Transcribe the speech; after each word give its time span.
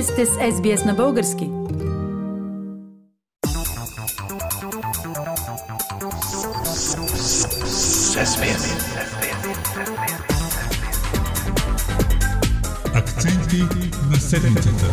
Вие 0.00 0.06
сте 0.06 0.26
с 0.26 0.30
SBS 0.30 0.86
на 0.86 0.94
български. 0.94 1.44
Акценти 12.94 13.62
на 14.10 14.16
седмицата. 14.16 14.86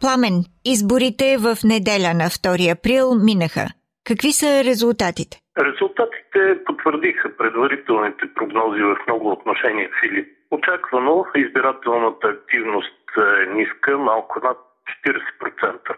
Пламен, 0.00 0.44
изборите 0.64 1.36
в 1.38 1.58
неделя 1.64 2.14
на 2.14 2.30
2 2.30 2.72
април 2.72 3.14
минаха. 3.14 3.68
Какви 4.04 4.32
са 4.32 4.64
резултатите? 4.64 5.40
Резултатите 5.58 6.21
потвърдиха 6.66 7.36
предварителните 7.36 8.34
прогнози 8.34 8.82
в 8.82 8.96
много 9.06 9.30
отношения 9.30 9.90
сили. 10.00 10.28
Очаквано 10.50 11.26
избирателната 11.34 12.28
активност 12.28 13.02
е 13.16 13.46
ниска, 13.46 13.98
малко 13.98 14.40
над 14.44 14.58
40%. 15.42 15.96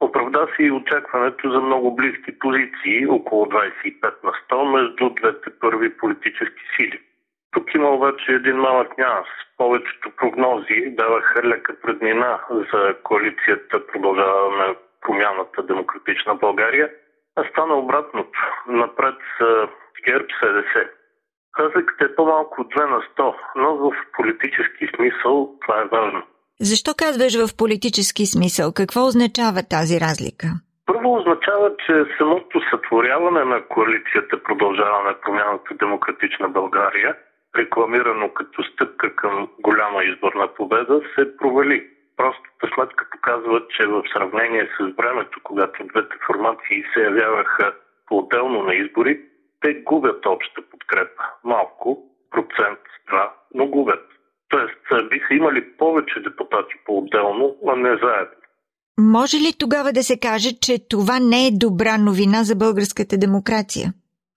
Оправда 0.00 0.48
се 0.56 0.62
и 0.62 0.70
очакването 0.70 1.50
за 1.50 1.60
много 1.60 1.94
близки 1.94 2.38
позиции, 2.38 3.06
около 3.06 3.46
25 3.46 4.24
на 4.24 4.32
100, 4.50 4.72
между 4.72 5.10
двете 5.10 5.50
първи 5.60 5.96
политически 5.96 6.62
сили. 6.76 7.00
Тук 7.50 7.74
има 7.74 7.90
обаче 7.90 8.32
един 8.32 8.56
малък 8.56 8.98
нюанс. 8.98 9.28
Повечето 9.56 10.10
прогнози 10.10 10.90
даваха 10.90 11.42
лека 11.48 11.74
преднина 11.82 12.40
за 12.50 12.94
коалицията 13.02 13.86
Продължаваме 13.86 14.74
промяната 15.00 15.62
Демократична 15.62 16.34
България– 16.34 16.90
а 17.36 17.44
стана 17.50 17.74
обратното. 17.74 18.38
Напред 18.68 19.14
с 19.38 19.66
ГЕРБ 20.06 20.26
СДС. 20.40 20.88
Разликата 21.58 22.04
е 22.04 22.14
по-малко 22.14 22.60
от 22.60 22.74
2 22.74 22.90
на 22.90 23.02
100, 23.16 23.34
но 23.56 23.76
в 23.76 23.92
политически 24.16 24.88
смисъл 24.96 25.50
това 25.60 25.80
е 25.80 25.88
важно. 25.96 26.22
Защо 26.60 26.90
казваш 26.98 27.32
в 27.44 27.56
политически 27.56 28.26
смисъл? 28.26 28.72
Какво 28.72 29.00
означава 29.06 29.60
тази 29.76 30.00
разлика? 30.00 30.46
Първо 30.86 31.14
означава, 31.14 31.70
че 31.86 31.94
самото 32.18 32.60
сътворяване 32.70 33.44
на 33.44 33.68
коалицията 33.68 34.42
продължаване 34.42 35.20
промяната 35.22 35.74
Демократична 35.74 36.48
България, 36.48 37.16
рекламирано 37.56 38.34
като 38.34 38.62
стъпка 38.62 39.16
към 39.16 39.48
голяма 39.60 40.04
изборна 40.04 40.48
победа, 40.56 41.00
се 41.14 41.36
провали. 41.36 41.86
Простата 42.16 42.74
сметка 42.74 43.06
показва, 43.12 43.62
че 43.76 43.86
в 43.86 44.02
сравнение 44.12 44.68
с 44.76 44.96
времето, 44.96 45.40
когато 45.42 45.86
двете 45.86 46.16
формации 46.26 46.84
се 46.94 47.00
явяваха 47.00 47.72
по-отделно 48.08 48.62
на 48.62 48.74
избори, 48.74 49.20
те 49.60 49.74
губят 49.74 50.26
обща 50.26 50.62
подкрепа. 50.70 51.22
Малко, 51.44 51.98
процент, 52.30 52.80
два, 53.08 53.34
но 53.54 53.66
губят. 53.66 54.04
Тоест, 54.48 55.08
биха 55.10 55.34
имали 55.34 55.76
повече 55.76 56.20
депутати 56.20 56.74
по-отделно, 56.86 57.56
а 57.68 57.76
не 57.76 57.96
заедно. 57.96 58.36
Може 59.00 59.36
ли 59.36 59.52
тогава 59.58 59.92
да 59.92 60.02
се 60.02 60.20
каже, 60.20 60.50
че 60.60 60.88
това 60.88 61.18
не 61.20 61.46
е 61.46 61.58
добра 61.66 61.98
новина 61.98 62.38
за 62.42 62.54
българската 62.56 63.16
демокрация? 63.18 63.86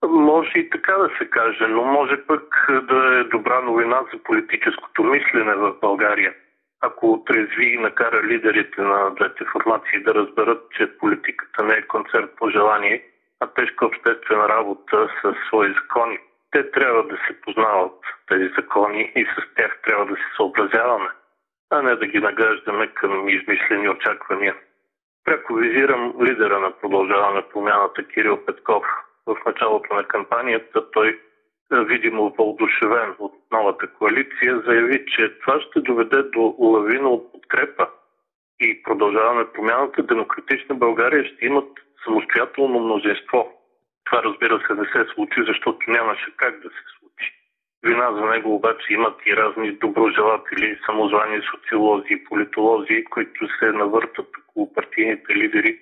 Може 0.07 0.51
и 0.55 0.69
така 0.69 0.93
да 0.93 1.09
се 1.17 1.29
каже, 1.29 1.67
но 1.67 1.83
може 1.83 2.25
пък 2.27 2.67
да 2.69 3.19
е 3.19 3.23
добра 3.23 3.61
новина 3.61 3.99
за 4.13 4.23
политическото 4.23 5.03
мислене 5.03 5.55
в 5.55 5.73
България 5.81 6.33
ако 6.81 7.13
отрезви 7.13 7.65
и 7.65 7.77
накара 7.77 8.23
лидерите 8.23 8.81
на 8.81 9.09
двете 9.09 9.45
формации 9.45 10.03
да 10.03 10.15
разберат, 10.15 10.71
че 10.71 10.97
политиката 10.97 11.63
не 11.63 11.73
е 11.73 11.87
концерт 11.87 12.31
по 12.37 12.49
желание, 12.49 13.05
а 13.39 13.47
тежка 13.47 13.85
обществена 13.85 14.49
работа 14.49 15.09
с 15.21 15.35
свои 15.47 15.73
закони. 15.73 16.19
Те 16.51 16.71
трябва 16.71 17.03
да 17.03 17.17
се 17.27 17.41
познават 17.41 17.99
тези 18.27 18.49
закони 18.57 19.11
и 19.15 19.25
с 19.25 19.55
тях 19.55 19.79
трябва 19.83 20.05
да 20.05 20.15
се 20.15 20.35
съобразяваме, 20.35 21.09
а 21.69 21.81
не 21.81 21.95
да 21.95 22.05
ги 22.05 22.19
нагаждаме 22.19 22.87
към 22.87 23.29
измислени 23.29 23.89
очаквания. 23.89 24.55
Пряко 25.25 25.53
визирам 25.53 26.13
лидера 26.21 26.59
на 26.59 26.71
продължаване 26.71 27.41
промяната 27.53 28.07
Кирил 28.07 28.45
Петков. 28.45 28.83
В 29.25 29.37
началото 29.45 29.93
на 29.93 30.03
кампанията 30.03 30.91
той 30.91 31.19
видимо 31.71 32.33
въодушевен 32.37 33.15
от 33.19 33.33
новата 33.55 33.87
коалиция, 33.87 34.51
заяви, 34.67 35.05
че 35.07 35.39
това 35.39 35.61
ще 35.61 35.79
доведе 35.79 36.23
до 36.23 36.55
лавина 36.59 37.09
от 37.09 37.31
подкрепа 37.31 37.87
и 38.59 38.83
продължаваме 38.83 39.51
промяната. 39.53 40.03
Демократична 40.03 40.75
България 40.75 41.25
ще 41.25 41.45
имат 41.45 41.69
самостоятелно 42.03 42.79
мнозинство. 42.79 43.39
Това 44.05 44.23
разбира 44.23 44.55
се 44.67 44.73
не 44.73 44.85
се 44.85 45.13
случи, 45.13 45.39
защото 45.47 45.91
нямаше 45.91 46.29
как 46.37 46.53
да 46.63 46.69
се 46.69 46.83
случи. 46.99 47.27
Вина 47.85 48.07
за 48.13 48.25
него 48.25 48.55
обаче 48.55 48.93
имат 48.93 49.17
и 49.25 49.35
разни 49.35 49.71
доброжелатели, 49.71 50.79
самозвани 50.85 51.41
социолози 51.51 52.07
и 52.13 52.23
политолози, 52.23 53.03
които 53.03 53.47
се 53.59 53.65
навъртат 53.65 54.29
около 54.39 54.73
партийните 54.73 55.35
лидери 55.35 55.79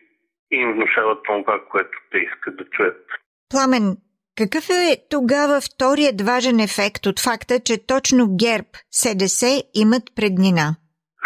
и 0.51 0.55
им 0.55 0.73
внушават 0.73 1.19
това, 1.23 1.65
което 1.71 1.97
те 2.11 2.17
искат 2.17 2.57
да 2.57 2.65
чуят. 2.65 3.05
Пламен, 3.49 3.97
какъв 4.37 4.65
е 4.69 4.97
тогава 5.09 5.57
вторият 5.67 6.21
важен 6.21 6.59
ефект 6.59 7.05
от 7.05 7.19
факта, 7.27 7.55
че 7.67 7.85
точно 7.87 8.23
ГЕРБ, 8.43 8.71
СДС 9.01 9.47
имат 9.83 10.05
преднина? 10.15 10.65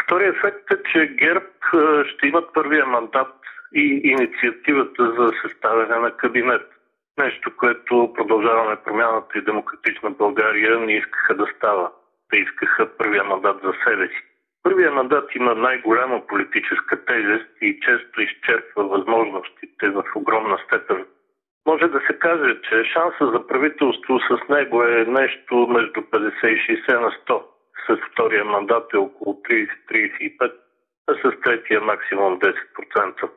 Вторият 0.04 0.36
ефект 0.38 0.66
е, 0.72 0.78
че 0.92 1.00
ГЕРБ 1.24 1.46
ще 2.10 2.28
имат 2.28 2.54
първия 2.54 2.86
мандат 2.86 3.34
и 3.76 4.02
инициативата 4.04 5.04
за 5.18 5.32
съставяне 5.42 5.96
на 5.96 6.12
кабинет. 6.18 6.62
Нещо, 7.18 7.52
което 7.58 8.14
продължаваме 8.16 8.76
промяната 8.86 9.38
и 9.38 9.42
демократична 9.42 10.10
България 10.12 10.80
не 10.80 10.94
искаха 10.94 11.36
да 11.36 11.48
става. 11.58 11.92
Те 12.30 12.38
искаха 12.38 12.98
първия 12.98 13.24
мандат 13.24 13.58
за 13.64 13.74
себе 13.84 14.08
си. 14.08 14.22
Първия 14.64 14.92
мандат 14.92 15.36
има 15.36 15.56
най-голяма 15.56 16.28
политическа 16.28 17.06
тежест 17.06 17.50
и 17.62 17.80
често 17.80 18.22
изчерпва 18.22 18.84
възможностите 18.84 19.90
в 19.90 20.04
огромна 20.16 20.58
степен 20.66 21.06
може 21.68 21.88
да 21.88 22.00
се 22.08 22.20
каже, 22.20 22.62
че 22.70 22.90
шанса 22.94 23.32
за 23.34 23.48
правителство 23.48 24.20
с 24.20 24.50
него 24.50 24.84
е 24.84 25.06
нещо 25.06 25.68
между 25.68 26.00
50 26.02 26.48
и 26.48 26.58
60 26.90 27.00
на 27.00 27.12
100. 27.28 27.44
С 27.88 27.98
втория 28.12 28.46
мандат 28.46 28.94
е 28.94 28.98
около 28.98 29.42
30-35, 29.90 30.54
а 31.08 31.14
с 31.14 31.42
третия 31.44 31.82
максимум 31.82 32.40
10%. 32.40 33.30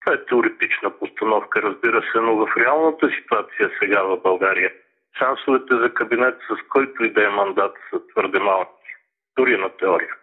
Това 0.00 0.14
е 0.14 0.24
теоретична 0.24 0.90
постановка, 0.98 1.62
разбира 1.62 2.02
се, 2.12 2.18
но 2.20 2.36
в 2.36 2.46
реалната 2.56 3.08
ситуация 3.20 3.70
сега 3.80 4.02
в 4.02 4.22
България 4.22 4.72
шансовете 5.18 5.74
за 5.82 5.94
кабинет 5.94 6.34
с 6.48 6.68
който 6.68 7.04
и 7.04 7.12
да 7.12 7.24
е 7.24 7.28
мандат 7.28 7.74
са 7.90 8.00
твърде 8.12 8.38
малки. 8.38 8.90
Дори 9.38 9.58
на 9.58 9.68
теория. 9.68 10.14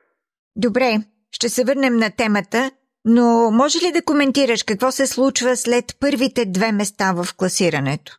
Добре, 0.56 0.90
ще 1.32 1.50
се 1.50 1.64
върнем 1.68 1.96
на 1.96 2.10
темата. 2.18 2.72
Но 3.06 3.52
може 3.62 3.78
ли 3.86 3.92
да 3.98 4.06
коментираш 4.06 4.62
какво 4.64 4.92
се 4.92 5.06
случва 5.08 5.56
след 5.56 5.86
първите 6.04 6.42
две 6.58 6.70
места 6.80 7.08
в 7.18 7.24
класирането? 7.40 8.12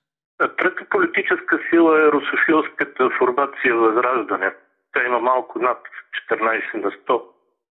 Трета 0.58 0.84
политическа 0.90 1.54
сила 1.70 1.92
е 2.02 2.12
русофилската 2.12 3.10
формация 3.18 3.74
Възраждане. 3.74 4.50
Тя 4.92 5.06
има 5.06 5.20
малко 5.20 5.58
над 5.58 5.78
14 6.30 6.74
на 6.74 6.90
100 6.90 7.22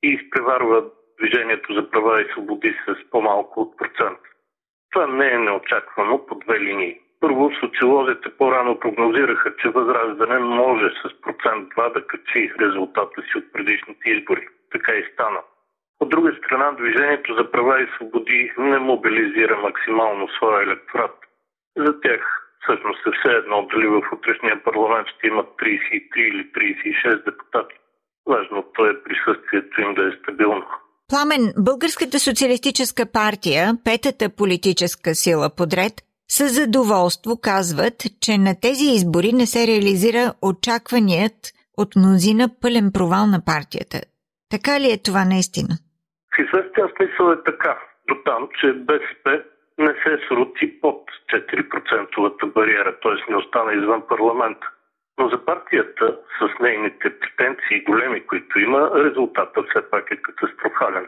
и 0.04 0.08
изпреварва 0.08 0.84
движението 1.20 1.74
за 1.74 1.90
права 1.92 2.22
и 2.22 2.32
свободи 2.32 2.76
с 2.86 3.10
по-малко 3.12 3.62
от 3.62 3.78
процент. 3.78 4.20
Това 4.92 5.08
не 5.08 5.28
е 5.32 5.38
неочаквано 5.38 6.26
по 6.26 6.36
две 6.36 6.60
линии. 6.60 7.00
Първо, 7.20 7.52
социолозите 7.60 8.30
по-рано 8.38 8.80
прогнозираха, 8.80 9.56
че 9.62 9.70
Възраждане 9.70 10.40
може 10.40 10.90
с 10.90 11.22
процент 11.22 11.70
2 11.70 11.94
да 11.94 12.08
качи 12.08 12.54
резултата 12.62 13.22
си 13.22 13.38
от 13.38 13.54
предишните 13.54 14.10
избори. 14.10 14.48
Така 14.72 14.92
и 14.94 15.04
стана. 15.14 15.40
От 16.00 16.10
друга 16.10 16.32
страна, 16.38 16.72
Движението 16.72 17.36
за 17.36 17.52
права 17.52 17.82
и 17.82 17.88
свободи 17.96 18.52
не 18.58 18.80
мобилизира 18.80 19.58
максимално 19.58 20.28
своя 20.28 20.64
електорат. 20.64 21.16
За 21.78 22.02
тях 22.02 22.22
всъщност 22.64 23.08
е 23.08 23.12
все 23.20 23.32
едно 23.32 23.68
дали 23.72 23.88
в 23.88 24.02
утрешния 24.14 24.64
парламент 24.64 25.08
ще 25.08 25.28
имат 25.28 25.48
33 25.48 26.18
или 26.18 26.44
36 26.54 27.26
депутати. 27.26 27.76
Важното 28.28 28.86
е 28.86 29.04
присъствието 29.04 29.82
им 29.82 29.94
да 29.94 30.04
е 30.08 30.12
стабилно. 30.24 30.66
Пламен, 31.10 31.54
Българската 31.58 32.20
социалистическа 32.20 33.12
партия, 33.12 33.72
петата 33.86 34.36
политическа 34.36 35.16
сила 35.16 35.50
подред, 35.58 35.94
със 36.32 36.54
задоволство 36.54 37.42
казват, 37.42 37.96
че 38.22 38.38
на 38.38 38.54
тези 38.62 38.86
избори 38.86 39.34
не 39.34 39.46
се 39.46 39.68
реализира 39.68 40.34
очакваният 40.42 41.40
от 41.78 41.96
мнозина 41.96 42.50
пълен 42.62 42.92
провал 42.94 43.28
на 43.28 43.46
партията. 43.46 44.02
Така 44.50 44.80
ли 44.80 44.92
е 44.92 45.04
това 45.04 45.26
наистина? 45.26 45.78
В 46.40 46.42
известен 46.42 46.90
смисъл 46.96 47.32
е 47.32 47.44
така. 47.44 47.80
До 48.08 48.16
там, 48.26 48.50
че 48.60 48.74
БСП 48.74 49.44
не 49.78 49.94
се 50.04 50.28
срути 50.28 50.82
под 50.82 51.04
4 51.34 52.46
бариера, 52.54 53.00
т.е. 53.00 53.32
не 53.32 53.38
остана 53.38 53.74
извън 53.74 54.02
парламента. 54.08 54.68
Но 55.20 55.30
за 55.30 55.46
партията 55.46 56.18
с 56.40 56.60
нейните 56.60 57.20
претенции 57.20 57.84
големи, 57.84 58.28
които 58.28 58.60
има, 58.60 58.92
резултатът 58.96 59.66
все 59.70 59.90
пак 59.90 60.12
е 60.12 60.22
катастрофален. 60.22 61.08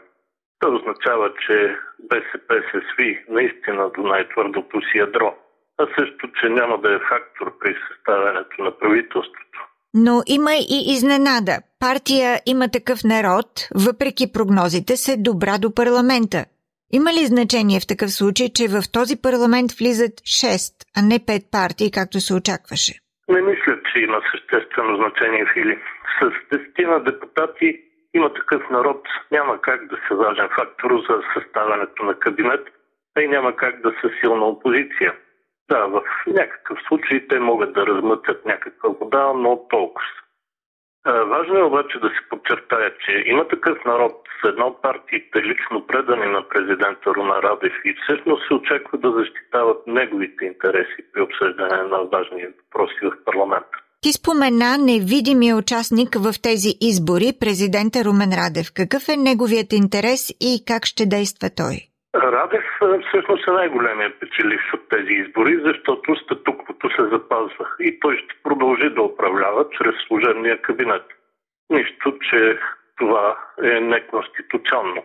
Това 0.60 0.74
означава, 0.74 1.32
че 1.46 1.76
БСП 2.10 2.62
се 2.72 2.80
сви 2.94 3.24
наистина 3.28 3.90
до 3.96 4.02
най-твърдото 4.02 4.80
си 4.80 4.98
ядро, 4.98 5.34
а 5.78 5.86
също, 5.98 6.28
че 6.40 6.48
няма 6.48 6.78
да 6.78 6.94
е 6.94 6.98
фактор 6.98 7.58
при 7.58 7.76
съставянето 7.88 8.62
на 8.62 8.78
правителството. 8.78 9.58
но 9.94 10.22
има 10.26 10.54
и 10.54 10.78
изненада. 10.94 11.58
Партия 11.88 12.30
има 12.54 12.66
такъв 12.78 12.98
народ, 13.14 13.48
въпреки 13.86 14.24
прогнозите, 14.36 14.92
се 15.04 15.12
добра 15.28 15.54
до 15.64 15.68
парламента. 15.80 16.40
Има 16.98 17.10
ли 17.16 17.22
значение 17.34 17.78
в 17.80 17.90
такъв 17.92 18.10
случай, 18.20 18.48
че 18.56 18.64
в 18.74 18.78
този 18.96 19.14
парламент 19.26 19.70
влизат 19.78 20.14
6, 20.42 20.56
а 20.96 21.00
не 21.10 21.16
5 21.18 21.50
партии, 21.56 21.94
както 21.98 22.16
се 22.26 22.32
очакваше? 22.40 22.92
Не 23.34 23.40
мисля, 23.50 23.74
че 23.88 23.94
има 24.06 24.18
съществено 24.30 24.92
значение, 25.02 25.44
Фили. 25.52 25.76
С 26.18 26.22
десетина 26.50 26.96
депутати 27.10 27.68
има 28.18 28.28
такъв 28.38 28.62
народ. 28.76 29.00
Няма 29.36 29.54
как 29.68 29.80
да 29.92 29.96
се 30.04 30.14
важен 30.22 30.48
фактор 30.58 30.90
за 31.08 31.16
съставянето 31.34 32.00
на 32.08 32.14
кабинет, 32.24 32.64
а 33.16 33.20
и 33.22 33.28
няма 33.28 33.56
как 33.56 33.74
да 33.86 33.90
са 34.00 34.08
силна 34.20 34.44
опозиция. 34.54 35.10
Да, 35.70 35.80
в 35.86 36.02
някакъв 36.26 36.78
случай 36.88 37.28
те 37.28 37.38
могат 37.38 37.72
да 37.72 37.86
размътят 37.86 38.46
някаква 38.46 38.88
вода, 39.00 39.32
но 39.36 39.68
толкова. 39.70 40.21
Важно 41.06 41.58
е 41.58 41.62
обаче 41.62 41.98
да 41.98 42.08
се 42.08 42.28
подчертая, 42.30 42.90
че 43.04 43.12
има 43.26 43.48
такъв 43.48 43.78
народ 43.84 44.12
с 44.40 44.48
една 44.48 44.80
партиите 44.82 45.38
лично 45.42 45.86
предани 45.86 46.26
на 46.26 46.48
президента 46.48 47.14
Руна 47.14 47.42
Радев 47.42 47.72
и 47.84 47.94
всъщност 48.02 48.46
се 48.46 48.54
очаква 48.54 48.98
да 48.98 49.10
защитават 49.12 49.86
неговите 49.86 50.44
интереси 50.44 51.00
при 51.12 51.22
обсъждане 51.22 51.82
на 51.82 51.98
важни 52.12 52.46
въпроси 52.46 53.00
в 53.02 53.24
парламента. 53.24 53.76
Ти 54.00 54.12
спомена 54.12 54.78
невидимия 54.78 55.56
участник 55.56 56.08
в 56.14 56.32
тези 56.42 56.68
избори, 56.80 57.32
президента 57.40 58.04
Румен 58.04 58.32
Радев. 58.40 58.66
Какъв 58.74 59.08
е 59.08 59.16
неговият 59.16 59.72
интерес 59.72 60.30
и 60.40 60.64
как 60.66 60.86
ще 60.86 61.06
действа 61.06 61.50
той? 61.56 61.91
Радев 62.14 62.64
всъщност 63.08 63.48
е 63.48 63.50
най-големия 63.50 64.18
печеливш 64.20 64.74
от 64.74 64.88
тези 64.88 65.12
избори, 65.12 65.60
защото 65.64 66.16
статуквото 66.16 66.90
се 66.90 67.08
запазва 67.08 67.66
и 67.80 68.00
той 68.00 68.16
ще 68.16 68.34
продължи 68.42 68.90
да 68.90 69.02
управлява 69.02 69.66
чрез 69.70 69.94
служебния 70.06 70.62
кабинет. 70.62 71.02
Нищо, 71.70 72.18
че 72.30 72.58
това 72.98 73.38
е 73.64 73.80
неконституционно. 73.80 75.04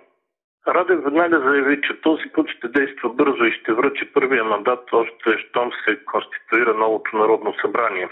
Радев 0.67 1.03
веднага 1.03 1.39
заяви, 1.39 1.81
че 1.81 2.01
този 2.01 2.23
път 2.33 2.49
ще 2.49 2.67
действа 2.67 3.09
бързо 3.09 3.43
и 3.43 3.51
ще 3.51 3.73
връчи 3.73 4.13
първия 4.13 4.43
мандат 4.43 4.89
още 4.91 5.37
щом 5.37 5.71
се 5.85 6.05
конституира 6.05 6.73
новото 6.73 7.17
Народно 7.17 7.53
събрание. 7.61 8.09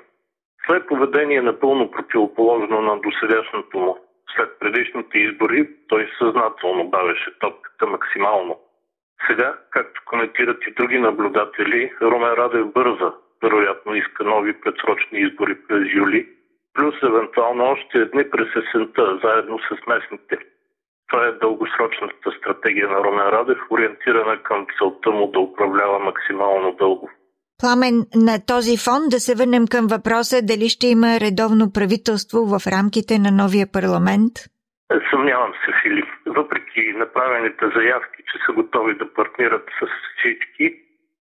Е 0.74 0.86
поведение 0.88 1.42
напълно 1.42 1.92
противоположно 1.92 2.82
на 2.82 3.00
досегашното 3.00 3.78
му. 3.78 3.98
След 4.36 4.60
предишните 4.60 5.18
избори 5.18 5.70
той 5.88 6.10
съзнателно 6.20 6.90
бавеше 6.90 7.40
топката 7.40 7.88
максимално. 7.88 8.60
Сега, 9.28 9.58
както 9.72 10.02
коментират 10.06 10.58
и 10.68 10.74
други 10.74 11.00
наблюдатели, 11.00 11.94
Румен 12.02 12.34
Радев 12.34 12.66
бърза. 12.74 13.14
Вероятно 13.44 13.96
иска 13.96 14.24
нови 14.24 14.62
предсрочни 14.62 15.20
избори 15.20 15.56
през 15.68 15.94
юли, 15.94 16.28
плюс 16.74 16.96
евентуално 17.04 17.64
още 17.64 17.98
едни 17.98 18.30
през 18.30 18.48
есента, 18.56 19.20
заедно 19.24 19.60
с 19.60 19.88
местните. 19.88 20.38
Това 21.08 21.26
е 21.26 21.32
дългосрочната 21.32 22.32
стратегия 22.40 22.88
на 22.90 23.04
Румен 23.04 23.30
Радев, 23.30 23.58
ориентирана 23.70 24.44
към 24.44 24.66
целта 24.78 25.12
му 25.12 25.32
да 25.32 25.40
управлява 25.40 26.00
максимално 26.00 26.72
дълго. 26.72 27.10
Пламен, 27.62 27.96
на 28.16 28.36
този 28.48 28.76
фон 28.86 29.02
да 29.10 29.20
се 29.20 29.36
върнем 29.36 29.66
към 29.72 29.88
въпроса 29.88 30.38
дали 30.52 30.70
ще 30.70 30.88
има 30.88 31.20
редовно 31.26 31.66
правителство 31.74 32.40
в 32.52 32.58
рамките 32.76 33.14
на 33.20 33.32
новия 33.32 33.68
парламент? 33.78 34.34
Съмнявам 35.12 35.52
се, 35.62 35.72
Филип. 35.82 36.15
Въпреки 36.26 36.94
направените 36.94 37.66
заявки, 37.76 38.24
че 38.32 38.38
са 38.46 38.54
готови 38.54 38.96
да 38.96 39.14
партнират 39.14 39.70
с 39.80 39.88
всички, 40.18 40.76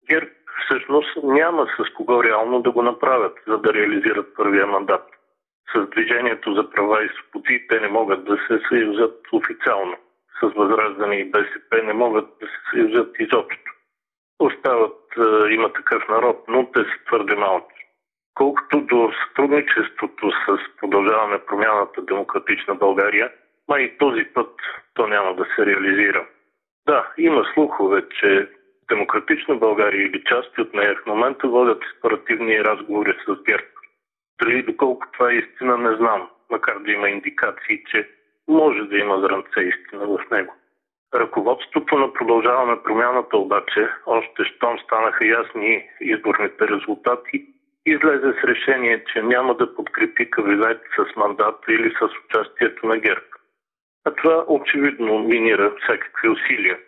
ГЕРБ 0.09 0.31
всъщност 0.65 1.17
няма 1.23 1.67
с 1.79 1.95
кого 1.95 2.25
реално 2.25 2.62
да 2.62 2.71
го 2.71 2.83
направят, 2.83 3.39
за 3.47 3.59
да 3.59 3.75
реализират 3.75 4.37
първия 4.37 4.67
мандат. 4.67 5.03
С 5.75 5.87
Движението 5.91 6.55
за 6.55 6.71
права 6.71 7.05
и 7.05 7.09
свободи 7.09 7.67
те 7.69 7.81
не 7.81 7.89
могат 7.89 8.25
да 8.25 8.37
се 8.37 8.61
съюзат 8.69 9.21
официално. 9.33 9.97
С 10.41 10.47
Възраждане 10.56 11.17
и 11.17 11.31
БСП 11.31 11.83
не 11.85 11.93
могат 11.93 12.29
да 12.41 12.47
се 12.47 12.71
съюзат 12.71 13.17
изобщо. 13.19 13.73
Остават, 14.39 15.00
има 15.50 15.73
такъв 15.73 16.09
народ, 16.09 16.45
но 16.49 16.71
те 16.71 16.81
са 16.81 17.05
твърде 17.07 17.37
малки. 17.37 17.75
Колкото 18.35 18.81
до 18.81 19.12
сътрудничеството 19.29 20.31
с 20.31 20.59
продължаване 20.81 21.39
промяната 21.39 22.03
Демократична 22.03 22.75
България– 22.75 23.33
Ма 23.69 23.81
и 23.81 23.99
този 23.99 24.25
път 24.25 24.50
то 24.94 25.06
няма 25.06 25.34
да 25.34 25.46
се 25.56 25.66
реализира. 25.66 26.26
Да, 26.87 27.12
има 27.19 27.44
слухове, 27.55 28.02
че 28.20 28.49
Демократична 28.88 29.56
България 29.56 30.06
или 30.06 30.25
части 30.25 30.61
от 30.61 30.75
нея 30.75 30.96
в 30.96 31.06
момента 31.06 31.49
водят 31.49 31.82
сепаративни 31.94 32.64
разговори 32.64 33.16
с 33.26 33.43
ГЕРБ. 33.43 33.66
Дали 34.43 34.62
доколко 34.62 35.06
това 35.12 35.31
е 35.31 35.34
истина, 35.34 35.78
не 35.78 35.96
знам, 35.96 36.28
макар 36.50 36.78
да 36.78 36.93
има 36.93 37.08
индикации, 37.08 37.84
че 37.90 38.08
може 38.49 38.82
да 38.82 38.99
има 38.99 39.20
зранце 39.20 39.61
истина 39.61 40.06
в 40.06 40.31
него. 40.31 40.55
Ръководството 41.14 41.99
на 41.99 42.12
продължаваме 42.12 42.82
промяната 42.82 43.37
обаче, 43.37 43.88
още 44.06 44.44
щом 44.44 44.78
станаха 44.78 45.26
ясни 45.26 45.88
изборните 46.00 46.69
резултати, 46.69 47.46
излезе 47.87 48.32
с 48.32 48.44
решение, 48.44 49.05
че 49.12 49.22
няма 49.22 49.55
да 49.55 49.75
подкрепи 49.75 50.31
кабинет 50.31 50.81
с 50.96 51.16
мандата 51.16 51.72
или 51.72 51.90
с 51.90 52.08
участието 52.25 52.87
на 52.87 52.99
ГЕРБ. 52.99 53.25
А 54.05 54.11
това 54.15 54.45
очевидно 54.49 55.19
минира 55.19 55.73
всякакви 55.83 56.29
усилия. 56.29 56.79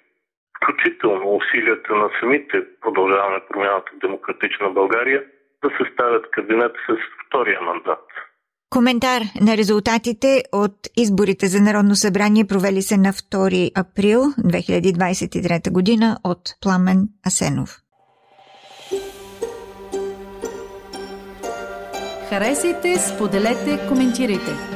Включително 0.57 1.37
усилията 1.37 1.95
на 1.95 2.09
самите 2.21 2.65
продължаване 2.81 3.41
промяната 3.49 3.91
в 3.97 3.99
демократична 3.99 4.71
България 4.71 5.25
да 5.65 5.71
съставят 5.79 6.31
кабинет 6.31 6.73
с 6.89 6.97
втория 7.27 7.61
мандат. 7.61 8.05
Коментар 8.71 9.21
на 9.41 9.57
резултатите 9.57 10.43
от 10.53 10.77
изборите 10.97 11.47
за 11.47 11.61
Народно 11.61 11.95
събрание 11.95 12.45
провели 12.45 12.83
се 12.83 12.97
на 12.97 13.13
2 13.13 13.71
април 13.77 14.21
2023 14.21 15.73
година 15.73 16.17
от 16.25 16.43
Пламен 16.63 17.09
Асенов. 17.27 17.71
Харесайте, 22.29 22.97
споделете, 22.97 23.89
коментирайте. 23.89 24.76